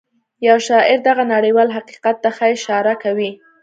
يو 0.47 0.55
شاعر 0.67 0.97
دغه 1.09 1.23
نړيوال 1.33 1.69
حقيقت 1.77 2.15
ته 2.23 2.29
ښه 2.35 2.45
اشاره 2.55 2.93
کوي. 3.03 3.31